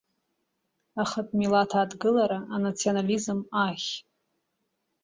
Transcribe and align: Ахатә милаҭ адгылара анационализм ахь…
Ахатә 1.01 1.33
милаҭ 1.39 1.71
адгылара 1.81 2.39
анационализм 2.55 3.39
ахь… 3.67 3.89